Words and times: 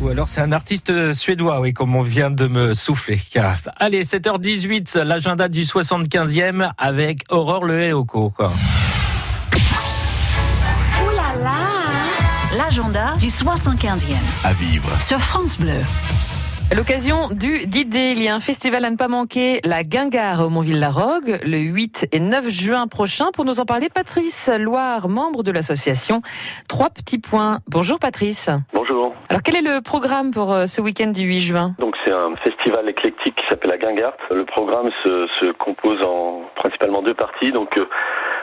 Ou 0.00 0.08
alors 0.08 0.28
c'est 0.28 0.40
un 0.40 0.52
artiste 0.52 1.12
suédois, 1.12 1.60
oui, 1.60 1.74
comme 1.74 1.94
on 1.94 2.02
vient 2.02 2.30
de 2.30 2.46
me 2.46 2.72
souffler. 2.72 3.20
Allez, 3.76 4.04
7h18, 4.04 4.98
l'agenda 5.00 5.48
du 5.48 5.62
75e 5.62 6.70
avec 6.78 7.24
Aurore 7.30 7.64
Le 7.64 7.82
Héoko. 7.82 8.32
L'agenda 12.56 13.14
du 13.18 13.26
75e. 13.26 14.16
À 14.42 14.52
vivre. 14.52 14.88
Sur 15.00 15.20
France 15.20 15.58
Bleu. 15.58 15.82
L'occasion 16.76 17.26
du 17.32 17.66
D-Day, 17.66 18.12
il 18.12 18.22
y 18.22 18.28
a 18.28 18.34
un 18.34 18.38
festival 18.38 18.84
à 18.84 18.90
ne 18.90 18.96
pas 18.96 19.08
manquer, 19.08 19.58
la 19.64 19.82
Guingare 19.82 20.46
au 20.46 20.50
Montville-la-Rogue, 20.50 21.40
le 21.44 21.58
8 21.58 22.06
et 22.12 22.20
9 22.20 22.48
juin 22.48 22.86
prochain. 22.86 23.32
Pour 23.34 23.44
nous 23.44 23.58
en 23.58 23.64
parler, 23.64 23.88
Patrice 23.92 24.48
Loire, 24.56 25.08
membre 25.08 25.42
de 25.42 25.50
l'association 25.50 26.22
Trois 26.68 26.88
Petits 26.90 27.18
Points. 27.18 27.58
Bonjour 27.66 27.98
Patrice. 27.98 28.50
Bonjour. 28.72 29.12
Alors 29.28 29.42
quel 29.42 29.56
est 29.56 29.68
le 29.68 29.80
programme 29.80 30.30
pour 30.30 30.52
euh, 30.52 30.66
ce 30.66 30.80
week-end 30.80 31.08
du 31.08 31.22
8 31.22 31.40
juin? 31.40 31.74
Donc 31.80 31.96
c'est 32.04 32.12
un 32.12 32.36
festival 32.36 32.88
éclectique 32.88 33.34
qui 33.34 33.44
s'appelle 33.48 33.72
la 33.72 33.78
Guingare. 33.78 34.12
Le 34.30 34.44
programme 34.44 34.90
se, 35.04 35.26
se, 35.40 35.50
compose 35.50 36.00
en 36.06 36.42
principalement 36.54 37.02
deux 37.02 37.14
parties. 37.14 37.50
Donc 37.50 37.76
euh, 37.78 37.86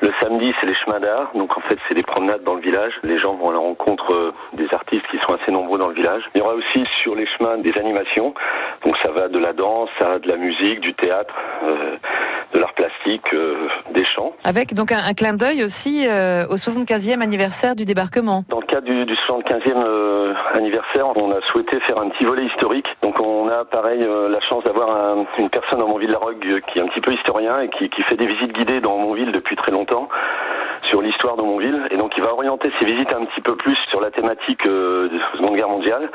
le 0.00 0.12
samedi, 0.22 0.52
c'est 0.60 0.66
les 0.66 0.74
chemins 0.74 1.00
d'art. 1.00 1.30
Donc 1.34 1.56
en 1.56 1.60
fait, 1.62 1.78
c'est 1.88 1.94
des 1.94 2.02
promenades 2.02 2.44
dans 2.44 2.54
le 2.54 2.60
village. 2.60 2.92
Les 3.02 3.18
gens 3.18 3.34
vont 3.34 3.50
à 3.50 3.52
la 3.52 3.58
rencontre 3.58 4.14
euh, 4.14 4.32
des 4.52 4.68
artistes 4.72 5.04
qui 5.10 5.18
sont 5.18 5.34
assez 5.34 5.50
nombreux 5.50 5.78
dans 5.78 5.88
le 5.88 5.94
village. 5.94 6.22
Il 6.34 6.38
y 6.38 6.40
aura 6.42 6.54
aussi 6.54 6.84
sur 7.02 7.14
les 7.14 7.26
chemins 7.26 7.58
des 7.58 7.72
animations. 7.78 8.34
Donc 8.84 8.96
ça 9.02 9.10
va 9.10 9.28
de 9.28 9.38
la 9.38 9.52
danse 9.52 9.90
à 10.00 10.18
de 10.18 10.28
la 10.28 10.36
musique, 10.36 10.80
du 10.80 10.94
théâtre, 10.94 11.34
euh, 11.64 11.96
de 12.54 12.58
l'art 12.58 12.72
plastique, 12.74 13.32
euh, 13.34 13.68
des 13.94 14.04
chants. 14.04 14.32
Avec 14.44 14.74
donc 14.74 14.92
un, 14.92 15.12
clin 15.14 15.34
d'œil 15.34 15.64
aussi 15.64 16.06
euh, 16.06 16.46
au 16.48 16.54
75e 16.54 17.20
anniversaire 17.20 17.74
du 17.74 17.84
débarquement. 17.84 18.44
Cadre 18.68 18.86
du, 18.86 19.04
du 19.04 19.14
75e 19.14 19.72
euh, 19.76 20.34
anniversaire, 20.52 21.06
on 21.16 21.32
a 21.32 21.40
souhaité 21.42 21.80
faire 21.80 22.00
un 22.00 22.08
petit 22.10 22.24
volet 22.24 22.44
historique. 22.44 22.86
Donc 23.02 23.18
on 23.20 23.48
a 23.48 23.64
pareil 23.64 24.06
la 24.06 24.40
chance 24.40 24.62
d'avoir 24.64 24.94
un, 24.94 25.26
une 25.38 25.50
personne 25.50 25.80
dans 25.80 25.88
Montville-la-Rogue 25.88 26.60
qui 26.66 26.78
est 26.78 26.82
un 26.82 26.86
petit 26.86 27.00
peu 27.00 27.12
historien 27.12 27.60
et 27.60 27.68
qui, 27.68 27.90
fait 28.02 28.16
des 28.16 28.26
visites 28.26 28.52
guidées 28.52 28.80
dans 28.80 28.96
Montville 28.98 29.32
depuis 29.32 29.56
très 29.56 29.72
longtemps 29.72 30.08
sur 30.84 31.02
l'histoire 31.02 31.36
de 31.36 31.42
Montville 31.42 31.88
et 31.90 31.96
donc 31.96 32.12
il 32.16 32.22
va 32.22 32.32
orienter 32.32 32.70
ses 32.78 32.86
visites 32.86 33.12
un 33.14 33.24
petit 33.24 33.40
peu 33.40 33.56
plus 33.56 33.76
sur 33.90 34.00
la 34.00 34.10
thématique 34.10 34.66
euh, 34.66 35.08
de 35.08 35.18
la 35.18 35.32
Seconde 35.32 35.56
Guerre 35.56 35.68
mondiale. 35.68 36.10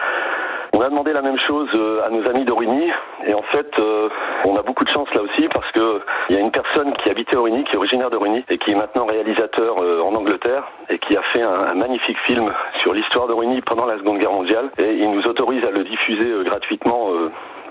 On 0.76 0.82
a 0.82 0.90
demandé 0.90 1.14
la 1.14 1.22
même 1.22 1.38
chose 1.38 1.70
euh, 1.76 2.04
à 2.04 2.10
nos 2.10 2.28
amis 2.28 2.46
d'Origny. 2.46 2.90
Et 3.28 3.34
en 3.36 3.44
fait 3.44 3.68
euh, 3.80 4.10
on 4.46 4.56
a 4.56 4.64
beaucoup 4.64 4.84
de 4.84 4.90
chance 4.90 5.08
là 5.14 5.22
aussi 5.22 5.48
parce 5.54 5.72
que 5.72 6.02
il 6.30 6.36
y 6.36 6.40
a 6.40 6.42
une 6.42 6.52
personne 6.52 6.92
qui 6.94 7.12
habitait 7.12 7.38
Origny, 7.38 7.64
qui 7.64 7.74
est 7.74 7.78
originaire 7.78 8.10
d'Origny 8.10 8.44
et 8.50 8.58
qui 8.58 8.72
est 8.72 8.76
maintenant 8.76 9.06
réalisateur 9.06 9.76
euh, 9.82 10.02
en 10.02 10.16
Angleterre 10.16 10.64
et 10.90 10.98
qui 10.98 11.16
a 11.16 11.22
fait 11.32 11.44
un, 11.44 11.76
magnifique 11.76 12.18
film 12.26 12.52
sur 12.80 12.94
l'histoire 12.94 13.28
d'Origny 13.28 13.62
pendant 13.62 13.86
la 13.86 13.98
Seconde 13.98 14.18
Guerre 14.18 14.32
mondiale. 14.32 14.72
Et 14.80 14.94
il 14.94 15.12
nous 15.12 15.22
autorise 15.22 15.64
à 15.66 15.72
le 15.72 15.84
diffuser 15.84 16.32
gratuitement 16.44 17.10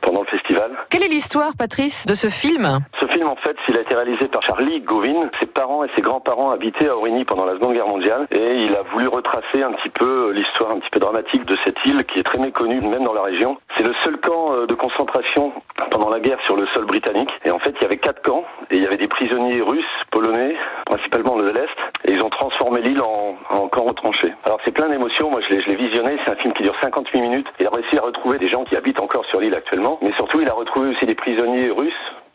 pendant 0.00 0.20
le 0.20 0.26
festival. 0.26 0.72
Quelle 0.90 1.04
est 1.04 1.08
l'histoire, 1.08 1.52
Patrice, 1.56 2.06
de 2.06 2.14
ce 2.14 2.28
film? 2.28 2.80
Film, 3.12 3.28
en 3.28 3.36
fait, 3.36 3.56
il 3.68 3.76
a 3.76 3.80
été 3.80 3.94
réalisé 3.94 4.28
par 4.28 4.42
Charlie 4.42 4.80
Govin. 4.80 5.30
Ses 5.40 5.46
parents 5.46 5.84
et 5.84 5.88
ses 5.96 6.02
grands-parents 6.02 6.50
habitaient 6.50 6.88
à 6.88 6.96
Origny 6.96 7.24
pendant 7.24 7.44
la 7.44 7.54
Seconde 7.54 7.74
Guerre 7.74 7.88
mondiale 7.88 8.26
et 8.30 8.64
il 8.64 8.74
a 8.76 8.82
voulu 8.82 9.08
retracer 9.08 9.62
un 9.62 9.72
petit 9.72 9.90
peu 9.90 10.32
l'histoire 10.32 10.72
un 10.72 10.78
petit 10.78 10.90
peu 10.90 11.00
dramatique 11.00 11.44
de 11.44 11.56
cette 11.64 11.76
île 11.84 12.04
qui 12.04 12.20
est 12.20 12.22
très 12.22 12.38
méconnue, 12.38 12.80
même 12.80 13.04
dans 13.04 13.14
la 13.14 13.22
région. 13.22 13.58
C'est 13.76 13.86
le 13.86 13.94
seul 14.02 14.18
camp 14.18 14.66
de 14.66 14.74
concentration 14.74 15.52
pendant 15.90 16.10
la 16.10 16.20
guerre 16.20 16.38
sur 16.44 16.56
le 16.56 16.66
sol 16.68 16.84
britannique. 16.86 17.30
Et 17.44 17.50
en 17.50 17.58
fait, 17.58 17.74
il 17.78 17.82
y 17.82 17.86
avait 17.86 17.96
quatre 17.96 18.22
camps 18.22 18.44
et 18.70 18.76
il 18.76 18.82
y 18.82 18.86
avait 18.86 18.96
des 18.96 19.08
prisonniers 19.08 19.60
russes, 19.60 19.84
polonais, 20.10 20.56
principalement 20.86 21.36
de 21.36 21.48
l'Est, 21.48 21.76
et 22.04 22.12
ils 22.12 22.22
ont 22.22 22.30
transformé 22.30 22.80
l'île 22.80 23.02
en, 23.02 23.36
en 23.50 23.68
camp 23.68 23.84
retranché. 23.84 24.32
Alors 24.44 24.58
c'est 24.64 24.72
plein 24.72 24.88
d'émotions. 24.88 25.30
Moi, 25.30 25.40
je 25.48 25.56
l'ai 25.56 25.76
visionné. 25.76 26.18
C'est 26.24 26.32
un 26.32 26.36
film 26.36 26.52
qui 26.52 26.62
dure 26.62 26.76
58 26.82 27.20
minutes. 27.20 27.46
Il 27.60 27.66
a 27.66 27.70
réussi 27.70 27.96
à 27.98 28.02
retrouver 28.02 28.38
des 28.38 28.48
gens 28.48 28.64
qui 28.64 28.76
habitent 28.76 29.00
encore 29.00 29.24
sur 29.26 29.40
l'île 29.40 29.54
actuellement 29.54 29.92
mais 30.02 30.12
surtout 30.12 30.40
il 30.40 30.48
a 30.48 30.52
retrouvé 30.52 30.90
aussi 30.90 31.06
des 31.06 31.14
prisonniers 31.14 31.70
russes, 31.70 31.92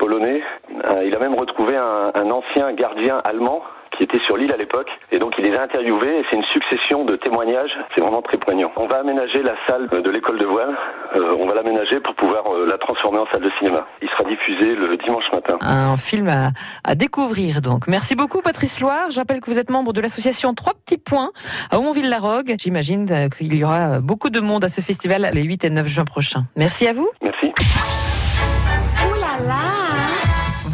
polonais. 0.08 0.42
Euh, 0.90 1.04
il 1.06 1.14
a 1.16 1.20
même 1.20 1.36
retrouvé 1.36 1.76
un, 1.76 2.12
un 2.16 2.32
ancien 2.32 2.72
gardien 2.74 3.18
allemand 3.26 3.62
qui 3.98 4.04
était 4.04 4.24
sur 4.24 4.38
l'île 4.38 4.54
à 4.54 4.58
l'époque. 4.58 4.88
Et 5.12 5.20
donc 5.20 5.34
il 5.38 5.44
les 5.44 5.58
a 5.58 5.64
interviewés 5.64 6.20
et 6.20 6.26
c'est 6.30 6.38
une 6.38 6.46
succession 6.46 7.04
de 7.04 7.16
témoignages. 7.18 7.72
C'est 7.94 8.02
vraiment 8.02 8.22
très 8.22 8.38
poignant. 8.38 8.72
On 8.78 8.88
va 8.88 9.00
aménager 9.00 9.42
la 9.44 9.56
salle 9.68 9.90
de 9.90 10.10
l'école 10.10 10.38
de 10.40 10.46
voile. 10.46 10.78
Euh, 11.16 11.36
on 11.42 11.48
va 11.48 11.56
l'aménager 11.56 12.00
pour 12.00 12.14
pouvoir 12.16 12.44
euh, 12.54 12.68
la 12.70 12.78
transformer 12.78 13.18
en 13.18 13.26
salle 13.34 13.42
de 13.42 13.52
cinéma. 13.58 13.86
Il 14.02 14.10
sera 14.10 14.24
diffusé 14.30 14.76
le 14.76 14.96
dimanche 14.98 15.26
matin. 15.34 15.58
Un 15.62 15.98
film 15.98 16.30
à, 16.30 16.52
à 16.86 16.96
découvrir 16.96 17.62
donc. 17.62 17.88
Merci 17.88 18.16
beaucoup 18.16 18.42
Patrice 18.42 18.80
Loire. 18.80 19.10
Je 19.12 19.18
rappelle 19.20 19.42
que 19.42 19.50
vous 19.50 19.60
êtes 19.60 19.70
membre 19.72 19.92
de 19.92 20.00
l'association 20.00 20.54
Trois 20.54 20.74
Petits 20.74 21.00
Points 21.00 21.32
à 21.72 21.80
Aumont-Ville-la-Rogue. 21.80 22.56
J'imagine 22.58 23.30
qu'il 23.36 23.56
y 23.56 23.64
aura 23.64 24.00
beaucoup 24.00 24.30
de 24.30 24.40
monde 24.40 24.64
à 24.64 24.70
ce 24.70 24.80
festival 24.80 25.30
les 25.34 25.44
8 25.44 25.66
et 25.66 25.70
9 25.70 25.88
juin 25.88 26.06
prochains. 26.06 26.44
Merci 26.56 26.88
à 26.88 26.94
vous. 26.94 27.10
Merci. 27.22 27.52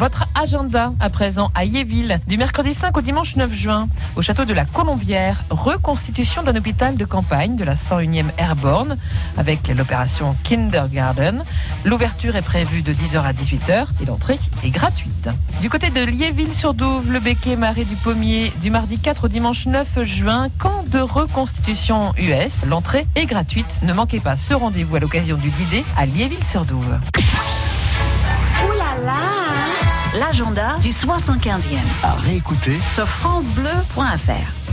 Votre 0.04 0.26
agenda 0.34 0.92
à 1.00 1.08
présent 1.08 1.50
à 1.54 1.64
Yéville, 1.64 2.20
du 2.26 2.36
mercredi 2.36 2.74
5 2.74 2.94
au 2.94 3.00
dimanche 3.00 3.36
9 3.36 3.50
juin, 3.54 3.88
au 4.16 4.20
château 4.20 4.44
de 4.44 4.52
la 4.52 4.66
Colombière, 4.66 5.42
reconstitution 5.48 6.42
d'un 6.42 6.54
hôpital 6.56 6.98
de 6.98 7.06
campagne 7.06 7.56
de 7.56 7.64
la 7.64 7.72
101e 7.72 8.26
Airborne 8.36 8.98
avec 9.38 9.66
l'opération 9.68 10.36
Kindergarten. 10.42 11.42
L'ouverture 11.86 12.36
est 12.36 12.42
prévue 12.42 12.82
de 12.82 12.92
10h 12.92 13.22
à 13.22 13.32
18h 13.32 13.86
et 14.02 14.04
l'entrée 14.04 14.38
est 14.62 14.68
gratuite. 14.68 15.30
Du 15.62 15.70
côté 15.70 15.88
de 15.88 16.02
Liéville-sur-Douve, 16.02 17.10
le 17.10 17.20
Béquet, 17.20 17.56
Marais 17.56 17.84
du 17.84 17.96
Pommier, 17.96 18.52
du 18.60 18.70
mardi 18.70 18.98
4 18.98 19.24
au 19.24 19.28
dimanche 19.28 19.64
9 19.64 20.02
juin, 20.02 20.48
camp 20.58 20.84
de 20.86 20.98
reconstitution 20.98 22.12
US. 22.18 22.66
L'entrée 22.66 23.06
est 23.14 23.24
gratuite. 23.24 23.80
Ne 23.84 23.94
manquez 23.94 24.20
pas 24.20 24.36
ce 24.36 24.52
rendez-vous 24.52 24.96
à 24.96 25.00
l'occasion 25.00 25.38
du 25.38 25.48
Didé 25.48 25.82
à 25.96 26.04
Liéville-sur-Douve. 26.04 27.00
L'agenda 30.18 30.76
du 30.80 30.90
75e. 30.90 31.80
À 32.04 32.14
réécouter 32.14 32.78
sur 32.94 33.06
FranceBleu.fr. 33.06 34.63